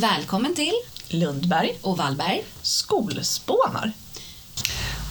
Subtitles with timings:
[0.00, 0.72] Välkommen till
[1.08, 2.44] Lundberg och Wallberg.
[2.62, 3.92] Skolspånar.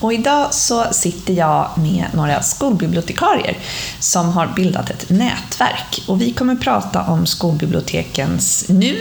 [0.00, 3.58] Och idag så sitter jag med några skolbibliotekarier
[4.00, 6.02] som har bildat ett nätverk.
[6.06, 8.98] Och vi kommer prata om skolbibliotekens nu,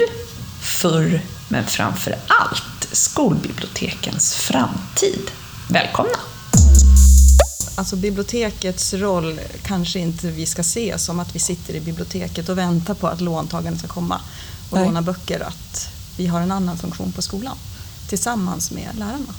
[0.61, 5.31] förr, men framför allt skolbibliotekens framtid.
[5.69, 6.17] Välkomna!
[7.75, 12.57] Alltså bibliotekets roll kanske inte vi ska se som att vi sitter i biblioteket och
[12.57, 14.21] väntar på att låntagaren ska komma
[14.69, 14.85] och Nej.
[14.85, 15.39] låna böcker.
[15.39, 17.57] Att vi har en annan funktion på skolan
[18.09, 19.33] tillsammans med lärarna.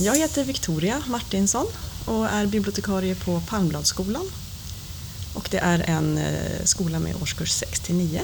[0.00, 1.66] Jag heter Victoria Martinsson
[2.04, 4.30] och är bibliotekarie på Palmbladsskolan.
[5.34, 8.22] Och det är en eh, skola med årskurs 6 till 9.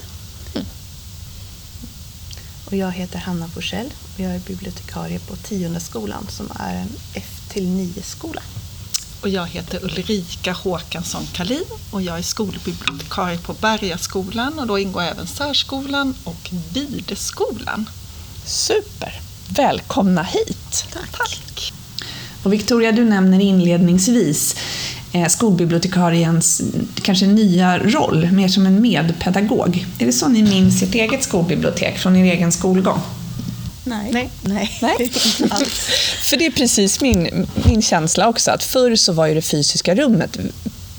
[2.70, 6.92] Och jag heter Hanna Forsell och jag är bibliotekarie på Tionde skolan som är en
[7.14, 8.42] F-9-skola.
[9.22, 15.02] Och jag heter Ulrika Håkansson Kalin och jag är skolbibliotekarie på Bergaskolan och då ingår
[15.02, 17.90] även särskolan och Videskolan.
[18.44, 19.20] Super!
[19.48, 20.86] Välkomna hit!
[20.92, 21.18] Tack.
[21.18, 21.72] Tack.
[22.42, 24.56] Och Victoria, du nämner inledningsvis
[25.12, 29.86] eh, skolbibliotekariens mm, kanske nya roll, mer som en medpedagog.
[29.98, 33.00] Är det så ni minns ert eget skolbibliotek från er egen skolgång?
[33.84, 34.10] Nej.
[34.12, 34.30] Nej.
[34.42, 34.78] Nej.
[34.82, 35.10] Nej.
[36.22, 39.94] För det är precis min, min känsla också, att förr så var ju det fysiska
[39.94, 40.36] rummet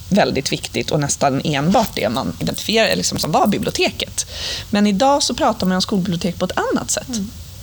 [0.10, 4.26] väldigt viktigt och nästan enbart det man identifierade liksom, som var biblioteket.
[4.70, 7.08] Men idag så pratar man om skolbibliotek på ett annat sätt.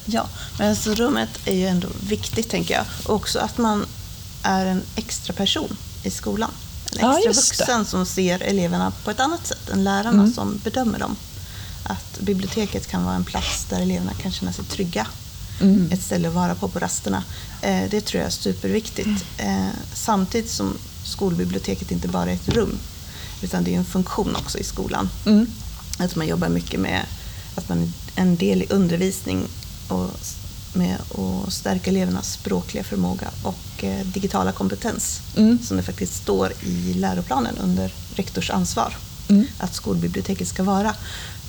[0.04, 0.26] Ja,
[0.58, 2.84] men alltså rummet är ju ändå viktigt tänker jag.
[3.04, 3.86] Och också att man
[4.42, 6.50] är en extra person i skolan.
[6.92, 7.36] En Ja, extra det.
[7.36, 11.16] vuxen som ser eleverna på ett annat sätt än lärarna som bedömer dem.
[11.88, 15.06] Att biblioteket kan vara en plats där eleverna kan känna sig trygga.
[15.92, 17.22] Ett ställe att vara på på rasterna.
[17.62, 19.24] Eh, det tror jag är superviktigt.
[19.38, 22.78] Eh, samtidigt som skolbiblioteket inte bara är ett rum
[23.42, 25.08] utan det är en funktion också i skolan.
[25.98, 27.02] Att man jobbar mycket med
[27.54, 29.44] att man är en del i undervisning
[29.88, 30.10] och
[30.72, 35.20] med att stärka elevernas språkliga förmåga och eh, digitala kompetens.
[35.62, 38.96] Som det faktiskt står i läroplanen under rektors ansvar.
[39.58, 40.94] Att skolbiblioteket ska vara.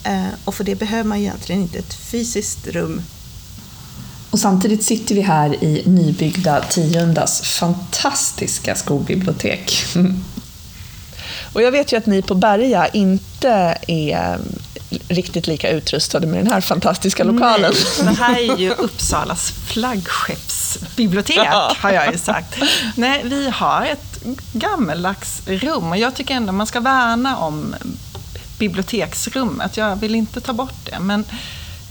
[0.04, 3.02] Eh, och för det behöver man egentligen inte ett fysiskt rum
[4.30, 9.86] Och samtidigt sitter vi här i nybyggda Tiondas fantastiska skolbibliotek.
[11.54, 14.40] Och jag vet ju att ni på Berga inte är
[15.08, 17.74] riktigt lika utrustade med den här fantastiska lokalen.
[18.00, 21.48] Det här är ju Uppsalas flaggskeppsbibliotek,
[21.78, 22.56] har jag ju sagt.
[22.96, 24.09] Nej, vi har ett
[24.54, 27.76] gammeldags rum och jag tycker ändå man ska värna om
[28.60, 29.78] biblioteksrummet.
[29.78, 31.26] Jag vill inte ta bort det, men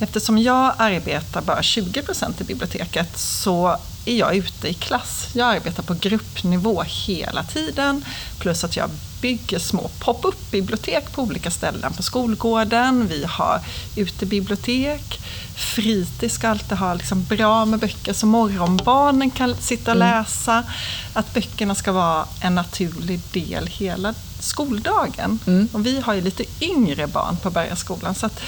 [0.01, 5.29] eftersom jag arbetar bara 20 procent i biblioteket så är jag ute i klass.
[5.33, 8.05] Jag arbetar på gruppnivå hela tiden,
[8.39, 8.91] plus att jag
[9.21, 13.09] bygger små pop-up bibliotek på olika ställen på skolgården.
[13.09, 13.61] Vi har
[13.97, 15.21] utebibliotek.
[15.57, 20.65] Fritids ska alltid ha liksom bra med böcker så morgonbarnen kan sitta och läsa.
[21.13, 25.39] Att böckerna ska vara en naturlig del hela skoldagen.
[25.73, 28.41] Och vi har ju lite yngre barn på Bergaskolan så att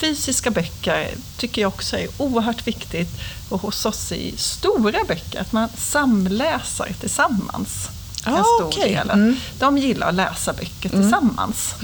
[0.00, 3.20] fysiska böcker tycker jag också är oerhört viktigt.
[3.48, 7.88] Och hos oss i stora böcker, att man samläser tillsammans.
[8.24, 8.94] En Ah, stor okej.
[9.06, 9.34] del.
[9.58, 11.74] De gillar att läsa böcker tillsammans.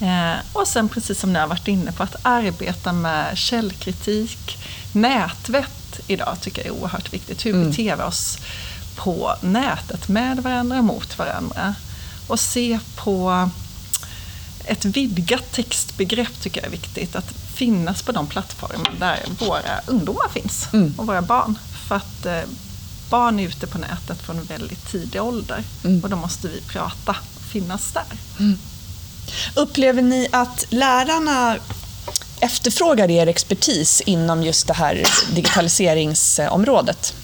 [0.00, 4.58] Eh, och sen precis som ni har varit inne på, att arbeta med källkritik,
[4.92, 7.46] nätvett idag tycker jag är oerhört viktigt.
[7.46, 8.38] Hur beter vi oss
[8.96, 11.74] på nätet med varandra och mot varandra?
[12.26, 13.50] Och se på
[14.64, 17.16] ett vidgat textbegrepp tycker jag är viktigt.
[17.16, 21.58] Att finnas på de plattformar där våra ungdomar finns och våra barn.
[21.88, 22.40] För att eh,
[23.10, 25.62] barn är ute på nätet från en väldigt tidig ålder
[26.02, 28.04] och då måste vi prata och finnas där.
[29.54, 31.56] Upplever ni att lärarna
[32.40, 35.02] efterfrågar er expertis inom just det här
[35.34, 37.14] digitaliseringsområdet?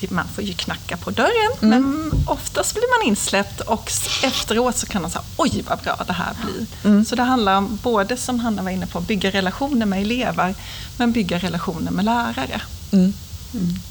[0.00, 3.92] Det- Man får ju knacka på dörren, men oftast blir man insläppt och
[4.22, 7.04] efteråt så kan man säga oj vad bra det här blir.
[7.04, 10.54] Så det handlar om, både som Hanna var inne på, bygga relationer med elever,
[10.96, 12.60] men bygga relationer med lärare.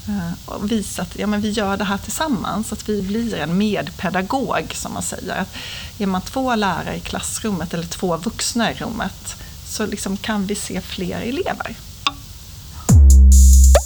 [0.08, 3.58] Eh, Och visa att ja, men vi gör det här tillsammans, att vi blir en
[3.58, 5.36] medpedagog som man säger.
[5.36, 5.54] Att
[5.98, 9.36] är man två lärare i klassrummet eller två vuxna i rummet
[9.68, 11.76] så liksom kan vi se fler elever.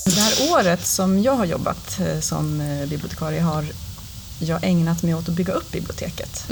[0.05, 3.65] Det här året som jag har jobbat eh, som eh, bibliotekarie har
[4.39, 6.45] jag ägnat mig åt att bygga upp biblioteket.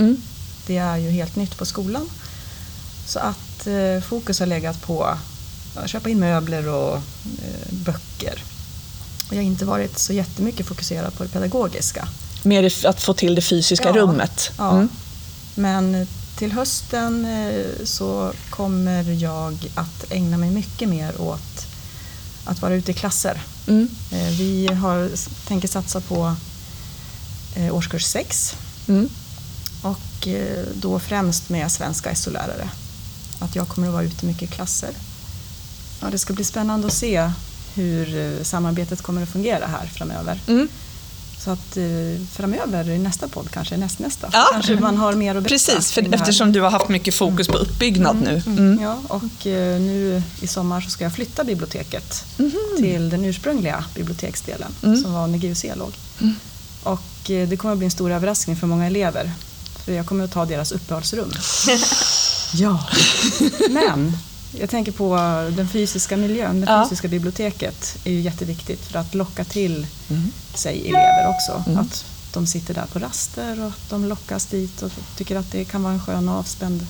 [0.67, 2.09] Det är ju helt nytt på skolan.
[3.07, 3.69] Så att
[4.09, 5.19] fokus har legat på
[5.87, 8.43] köpa in möbler och eh, böcker.
[9.29, 12.09] Och jag har inte varit så jättemycket fokuserad på det pedagogiska.
[12.43, 13.93] Mer att få till det fysiska Ja.
[13.97, 14.50] rummet?
[14.59, 14.70] Ja.
[14.73, 14.88] Mm.
[15.55, 16.06] Men
[16.37, 21.67] till hösten eh, så kommer jag att ägna mig mycket mer åt
[22.44, 23.43] att vara ute i klasser.
[23.67, 23.88] Mm.
[24.12, 25.11] Eh, Vi har,
[25.49, 26.35] tänker satsa på
[27.56, 28.55] eh, årskurs 6
[28.88, 29.09] Mm.
[29.82, 32.71] och eh, då främst med svenska SO-lärare.
[33.38, 34.91] Att jag kommer att vara ute mycket i klasser.
[36.00, 37.31] Ja, det ska bli spännande att se
[37.75, 40.41] hur eh, samarbetet kommer att fungera här framöver.
[40.49, 40.69] Mm.
[41.45, 41.85] Så att eh,
[42.33, 44.49] framöver i nästa podd, kanske nästnästa, Ja.
[44.53, 45.49] kanske man har mer att berätta.
[45.73, 48.43] Precis, för eftersom du har haft mycket fokus på uppbyggnad nu.
[48.47, 48.79] Mm.
[48.83, 52.25] Ja, och eh, nu i sommar så ska jag flytta biblioteket
[52.77, 54.73] till den ursprungliga biblioteksdelen
[55.03, 55.93] som var när GUC låg.
[56.83, 59.33] Och eh, det kommer att bli en stor överraskning för många elever.
[59.85, 61.33] För jag kommer att ta deras uppehållsrum.
[62.53, 62.85] ja,
[63.71, 64.19] men
[64.53, 65.17] jag tänker på
[65.56, 66.85] den fysiska miljön, det Ja.
[66.85, 69.87] fysiska biblioteket är ju jätteviktigt för att locka till
[70.55, 71.81] sig elever också.
[71.81, 75.65] Att de sitter där på raster och att de lockas dit och tycker att det
[75.65, 76.87] kan vara en skön och avspänd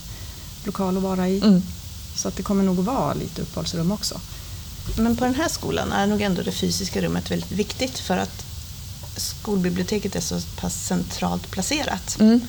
[0.64, 1.40] lokal att vara i.
[1.40, 1.62] Mm.
[2.16, 4.20] Så att det kommer nog att vara lite uppehållsrum också.
[4.96, 8.44] Men på den här skolan är nog ändå det fysiska rummet väldigt viktigt för att
[9.16, 12.16] skolbiblioteket är så pass centralt placerat.
[12.20, 12.40] Mm.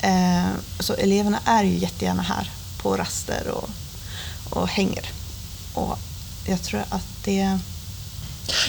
[0.00, 2.50] Eh, så eleverna är ju jättegärna här
[2.82, 3.68] på raster och,
[4.50, 5.04] och hänger.
[5.74, 5.98] Och
[6.48, 7.58] jag tror att det...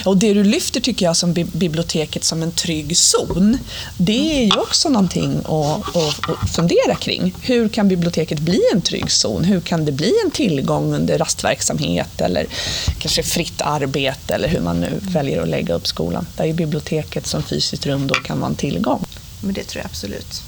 [0.04, 3.58] Och det du lyfter tycker jag som bi- biblioteket som en trygg zon,
[3.96, 7.34] det är ju också någonting att, att, att fundera kring.
[7.40, 9.44] Hur kan biblioteket bli en trygg zon?
[9.44, 12.46] Hur kan det bli en tillgång under rastverksamhet eller
[12.98, 16.26] kanske fritt arbete eller hur man nu väljer att lägga upp skolan?
[16.36, 19.04] Där ju biblioteket som fysiskt rum då kan vara en tillgång.
[19.40, 20.42] Men det tror jag absolut.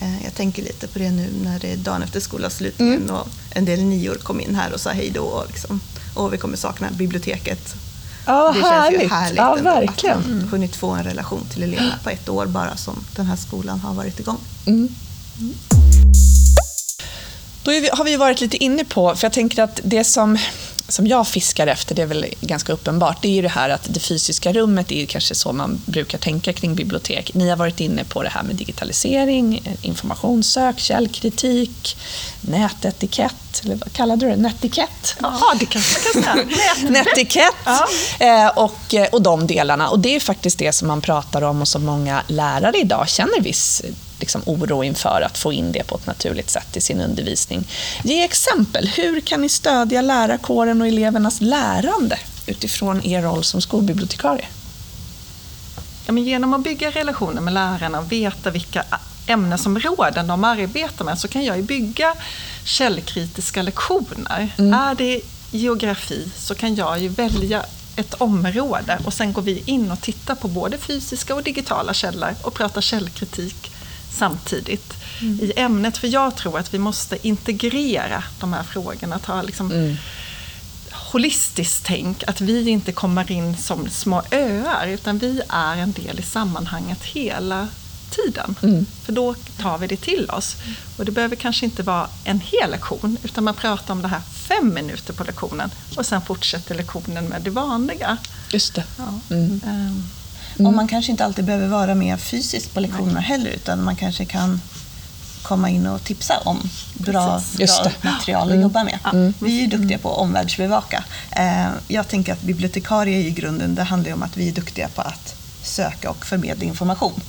[0.00, 3.64] Eh, jag tänker lite på det nu när det är dagen efter skolavslutningen och en
[3.64, 5.80] del nior kom in här och sa hej då och liksom,
[6.16, 7.74] åh vi kommer sakna biblioteket.
[8.26, 9.02] Ja, det känns härligt.
[9.02, 10.18] ju härligt Ja, ändå verkligen.
[10.18, 13.36] att man hunnit få en relation till eleverna på ett år bara som den här
[13.36, 14.38] skolan har varit igång.
[17.62, 20.38] Då är vi, har vi varit lite inne på, för jag tänker att det som,
[20.88, 23.86] som jag fiskar efter, det är väl ganska uppenbart, det är ju det här att
[23.88, 27.34] det fysiska rummet är kanske så man brukar tänka kring bibliotek.
[27.34, 31.96] Ni har varit inne på det här med digitalisering, informationssök, källkritik,
[32.40, 34.36] nätetikett, eller vad kallade du det?
[34.36, 35.16] Netikett?
[35.22, 36.90] Ja, det kanske man kan säga.
[36.90, 37.54] Netikett
[38.18, 39.88] eh, och, eh, och de delarna.
[39.88, 43.40] Och det är faktiskt det som man pratar om och som många lärare idag känner
[43.40, 43.82] viss
[44.20, 47.68] liksom, oro inför att få in det på ett naturligt sätt i sin undervisning.
[48.04, 48.88] Ge exempel.
[48.88, 54.46] Hur kan ni stödja lärarkåren och elevernas lärande utifrån er roll som skolbibliotekarie?
[56.06, 58.84] Ja, men genom att bygga relationer med lärarna och veta vilka
[59.26, 62.14] ämnesområden de arbetar med så kan jag bygga
[62.64, 64.54] källkritiska lektioner.
[64.58, 65.20] Är det
[65.50, 67.64] geografi så kan jag ju välja
[67.96, 72.34] ett område och sen går vi in och tittar på både fysiska och digitala källor
[72.42, 73.70] och pratar källkritik
[74.18, 75.98] samtidigt i ämnet.
[75.98, 79.96] För jag tror att vi måste integrera de här frågorna, ta liksom
[80.90, 86.18] holistiskt tänk, att vi inte kommer in som små öar, utan vi är en del
[86.18, 87.68] i sammanhanget hela
[88.10, 88.56] tiden.
[89.04, 90.56] För då tar vi det till oss.
[90.96, 94.20] Och det behöver kanske inte vara en hel lektion, utan man pratar om det här
[94.20, 98.16] fem minuter på lektionen och sen fortsätter lektionen med det vanliga.
[98.50, 98.84] Just det.
[100.58, 103.96] Ehm, Och man kanske inte alltid behöver vara med fysiskt på lektionerna heller utan man
[103.96, 104.60] kanske kan
[105.42, 108.98] komma in och tipsa om bra, bra material att jobba med.
[109.40, 111.04] Vi är duktiga på att omvärldsbevaka.
[111.30, 115.02] Eh, Jag tänker att bibliotekarie i grunden, det handlar om att vi är duktiga på
[115.02, 117.20] att söka och förmedla information.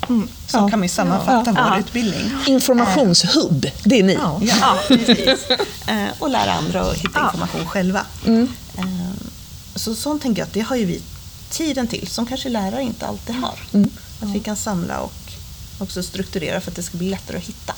[0.47, 0.69] Så Ja.
[0.69, 1.63] kan ju sammanfatta Ja.
[1.63, 1.79] vår Ja.
[1.79, 2.31] utbildning.
[2.47, 4.17] Informationshubb, det är ni.
[4.41, 5.49] Ja, precis.
[5.87, 8.01] Eh, och lära andra att hitta information själva.
[8.25, 8.43] Eh,
[9.75, 11.01] Så sånt tänker jag att det har ju vi
[11.49, 13.59] tiden till, som kanske lärare inte alltid har.
[14.21, 15.13] Att vi kan samla och
[15.79, 17.73] också strukturera för att det ska bli lättare att hitta.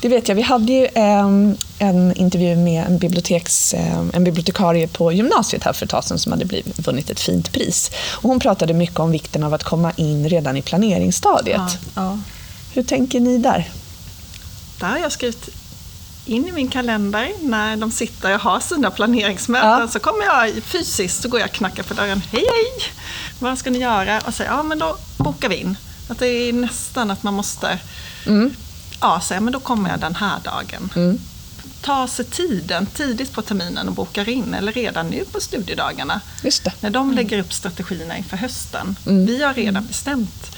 [0.00, 0.34] Det vet jag.
[0.34, 5.72] Vi hade ju ehm, en intervju med en, biblioteks, ehm, en bibliotekarie på gymnasiet här
[5.72, 7.90] för ett tag sedan som hade blivit, vunnit ett fint pris.
[8.10, 11.78] Och hon pratade mycket om vikten av att komma in redan i planeringsstadiet.
[11.94, 12.18] Ja.
[12.74, 13.70] Hur tänker ni där?
[14.80, 15.48] Där har jag skrivit
[16.26, 19.88] in i min kalender när de sitter och har sina planeringsmöten Ja.
[19.88, 22.22] så kommer jag fysiskt, så går jag och knackar på dörren.
[22.32, 22.92] Hej hej!
[23.38, 24.20] Vad ska ni göra?
[24.20, 25.76] Och säger, ja men då bokar vi in.
[26.08, 27.78] Att det är nästan att man måste
[29.00, 30.90] ja, säga, men då kommer jag den här dagen.
[31.80, 36.20] Ta sig tiden tidigt på terminen och bokar in, eller redan nu på studiedagarna.
[36.80, 38.96] När de lägger upp strategierna inför hösten.
[39.26, 40.56] Vi har redan bestämt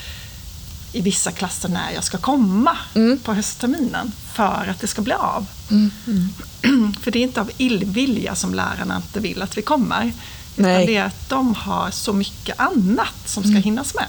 [0.96, 2.76] i vissa klasser när jag ska komma
[3.24, 5.46] på höstterminen för att det ska bli av.
[7.02, 10.12] För det är inte av illvilja som lärarna inte vill att vi kommer.
[10.56, 10.86] Utan Nej.
[10.86, 14.08] det är att de har så mycket annat som ska hinnas med.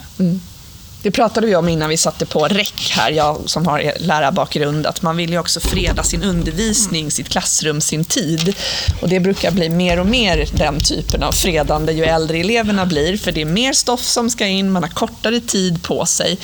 [1.01, 5.01] Det pratade vi om innan vi satte på räck här, jag som har lärarbakgrund, att
[5.01, 8.55] man vill ju också freda sin undervisning, sitt klassrum, sin tid.
[9.01, 13.17] Och det brukar bli mer och mer den typen av fredande ju äldre eleverna blir,
[13.17, 16.39] för det är mer stoff som ska in, man har kortare tid på sig.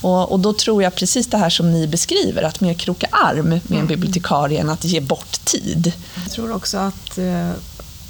[0.00, 3.48] Och, och då tror jag precis det här som ni beskriver, att mer kroka arm
[3.48, 5.92] med en bibliotekarie än att ge bort tid.
[6.22, 7.50] Jag tror också att eh,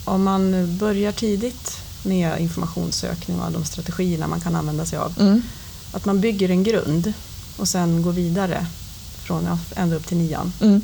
[0.05, 5.15] om man börjar tidigt med informationssökning och de strategierna man kan använda sig av.
[5.21, 5.43] Mm.
[5.95, 7.13] Att man bygger en grund
[7.57, 8.67] och sen går vidare
[9.23, 10.53] från ända upp till nian.
[10.61, 10.83] Mm.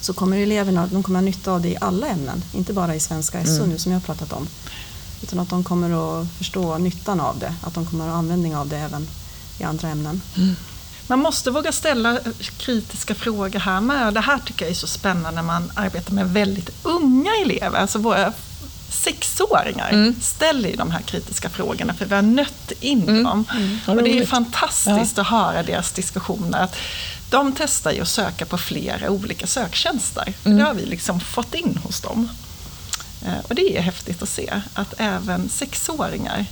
[0.00, 3.00] Så kommer eleverna de kommer ha nytta av det i alla ämnen, inte bara i
[3.00, 3.68] svenska SO mm.
[3.68, 4.48] nu som jag har pratat om.
[5.22, 8.56] Utan att de kommer att förstå nyttan av det, att de kommer att ha användning
[8.56, 9.06] av det även
[9.58, 10.20] i andra ämnen.
[10.36, 10.54] Mm.
[11.06, 12.18] Man måste våga ställa
[12.56, 14.14] kritiska frågor här med.
[14.14, 17.98] Det här tycker jag är så spännande när man arbetar med väldigt unga elever, alltså
[17.98, 18.32] våra
[18.94, 20.14] sexåringar mm.
[20.20, 23.24] ställer ju de här kritiska frågorna för vi har nött in mm.
[23.24, 23.44] dem.
[23.54, 23.78] Mm.
[23.86, 25.22] Och det är fantastiskt ja.
[25.22, 26.62] att höra deras diskussioner.
[26.62, 26.76] Att
[27.30, 30.34] de testar ju att söka på flera olika söktjänster.
[30.44, 30.58] Mm.
[30.58, 32.28] Det har vi liksom fått in hos dem.
[33.26, 36.46] Eh, och det är häftigt att se att även sexåringar,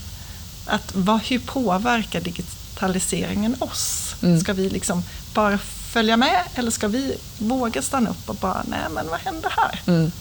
[0.66, 4.14] att vad, hur påverkar digitaliseringen oss?
[4.22, 4.40] Mm.
[4.40, 5.02] Ska vi liksom
[5.34, 5.58] bara
[5.92, 9.80] följa med eller ska vi våga stanna upp och bara, nej men vad händer här?
[9.86, 10.12] Mm.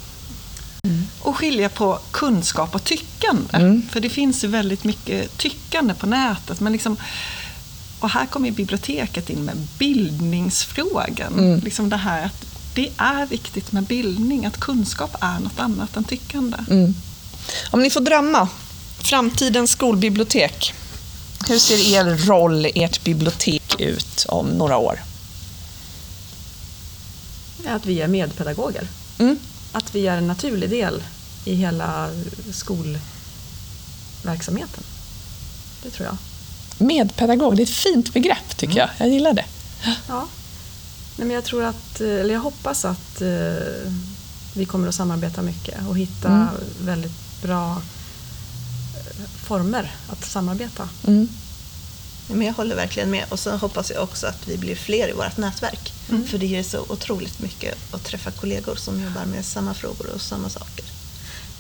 [1.32, 3.58] Och skilja på kunskap och tyckande.
[3.58, 3.82] Mm.
[3.92, 6.60] För det finns ju väldigt mycket tyckande på nätet.
[6.60, 6.98] Men liksom,
[8.00, 11.40] och här kommer biblioteket in med bildningsfrågan.
[11.40, 11.60] Mm.
[11.60, 12.46] Liksom det här att
[12.76, 16.58] det är viktigt med bildning, att kunskap är något annat än tyckande.
[16.70, 16.94] Mm.
[17.72, 18.48] Om ni får drömma,
[19.00, 20.74] framtidens skolbibliotek.
[21.48, 25.00] Hur ser er roll, ert bibliotek ut om några år?
[27.68, 28.88] Att vi är medpedagoger.
[29.20, 29.38] Mm
[29.72, 31.04] att vi är en naturlig del
[31.46, 32.10] i hela
[32.52, 34.84] skolverksamheten.
[35.84, 36.18] Det tror jag.
[36.78, 38.90] Medpedagog, det är ett fint begrepp tycker jag.
[38.98, 39.46] Jag gillar det.
[40.08, 40.28] Ja.
[41.18, 43.28] Nej, men jag tror att, eller jag hoppas att eh,
[44.54, 46.48] vi kommer att samarbeta mycket och hitta mm.
[46.82, 47.78] väldigt bra eh,
[49.46, 50.90] former att samarbeta.
[51.08, 51.28] Mm.
[52.28, 55.14] Men jag håller verkligen med och så hoppas jag också att vi blir fler i
[55.14, 55.94] vårt nätverk.
[56.10, 56.28] Mm.
[56.28, 60.22] För det ger så otroligt mycket att träffa kollegor som jobbar med samma frågor och
[60.22, 60.86] samma saker.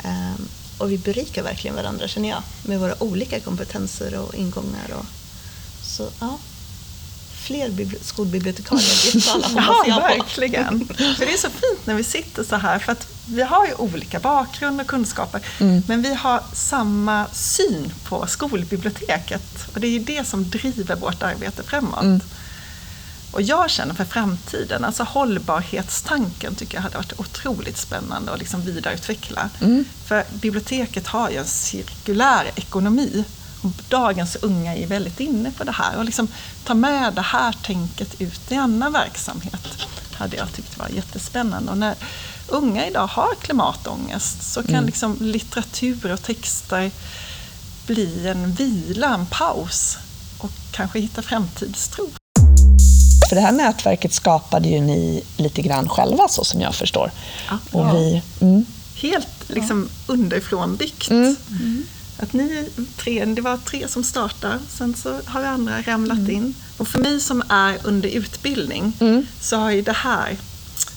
[0.03, 4.93] Um, och vi berikar verkligen varandra känner jag med våra olika kompetenser och ingångar.
[4.93, 5.05] Och,
[5.81, 6.37] så ja,
[7.41, 10.01] fler skolbibliotekarier i Uppsala hoppas jag på.
[10.01, 10.87] Ja, verkligen.
[11.17, 13.73] För det är så fint när vi sitter så här för att vi har ju
[13.73, 15.83] olika bakgrund och kunskaper mm.
[15.87, 21.23] men vi har samma syn på skolbiblioteket och det är ju det som driver vårt
[21.23, 22.03] arbete framåt.
[22.03, 22.21] Mm.
[23.31, 28.61] Och jag känner för framtiden, alltså hållbarhetstanken tycker jag hade varit otroligt spännande att liksom
[28.61, 29.49] vidareutveckla.
[29.61, 29.85] Mm.
[30.05, 33.25] För biblioteket har ju en cirkulär ekonomi
[33.89, 36.27] dagens unga är väldigt inne på det här och liksom
[36.63, 41.71] ta med det här tänket ut i annan verksamhet hade jag tyckt var jättespännande.
[41.71, 41.95] Och när
[42.47, 44.85] unga idag har klimatångest så kan mm.
[44.85, 46.91] liksom litteratur och texter
[47.87, 49.97] bli en vila, en paus
[50.37, 52.09] och kanske hitta framtidstro.
[53.31, 57.11] För det här nätverket skapade ju ni lite grann själva så som jag förstår.
[57.49, 57.57] Ja.
[57.71, 58.65] Och vi, mm.
[58.95, 60.13] Helt liksom ja.
[60.13, 61.09] underifrån byggt.
[61.09, 61.35] Mm.
[61.49, 61.83] Mm
[62.17, 66.31] att ni tre, det var tre som startade, sen så har andra ramlat mm.
[66.31, 66.53] in.
[66.77, 69.27] Och för mig som är under utbildning mm.
[69.41, 70.37] så har ju det här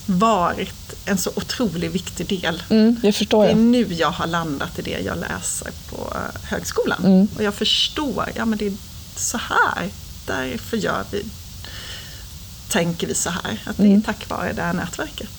[0.05, 2.63] varit en så otroligt viktig del.
[2.69, 6.13] Mm, jag förstår det är nu jag har landat i det jag läser på
[6.43, 7.05] högskolan.
[7.05, 7.27] Mm.
[7.35, 8.73] Och jag förstår, ja men det är
[9.15, 9.89] så här,
[10.25, 11.25] därför gör vi,
[12.75, 13.61] tänker vi så här.
[13.65, 14.01] Att det är mm.
[14.01, 15.29] tack vare det här nätverket.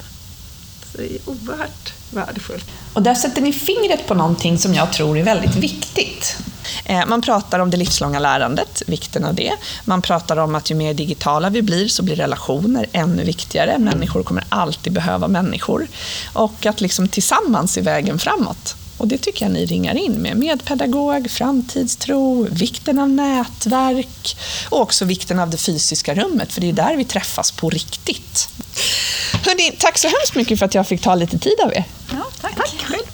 [0.92, 2.64] Så det är oerhört värdefullt.
[2.92, 6.36] Och där sätter ni fingret på någonting som jag tror är väldigt viktigt.
[6.84, 9.52] Eh, man pratar om det livslånga lärandet, vikten av det.
[9.84, 13.78] Man pratar om att ju mer digitala vi blir så blir relationer ännu viktigare.
[13.78, 15.86] Människor kommer alltid behöva människor.
[16.32, 18.76] Och att liksom tillsammans är vägen framåt.
[18.98, 20.36] Och det tycker jag ni ringar in med.
[20.36, 24.36] Medpedagog, framtidstro, vikten av nätverk
[24.68, 28.48] och också vikten av det fysiska rummet, för det är där vi träffas på riktigt.
[29.44, 31.84] Hörrni, tack så hemskt mycket för att jag fick ta lite tid av er.
[32.12, 32.56] Ja, tack.
[32.56, 33.06] tack.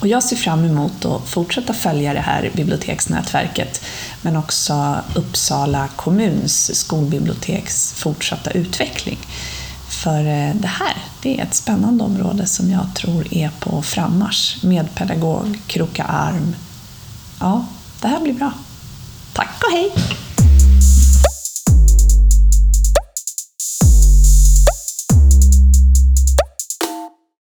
[0.00, 3.84] Och jag ser fram emot att fortsätta följa det här biblioteksnätverket,
[4.22, 9.18] men också Uppsala kommuns skolbiblioteks fortsatta utveckling.
[9.88, 14.64] För eh, det här, det är ett spännande område som jag tror är på frammarsch.
[14.64, 16.54] Medpedagog, kroka arm.
[17.40, 17.66] Ja,
[18.00, 18.52] det här blir bra.
[19.32, 19.92] Tack och hej!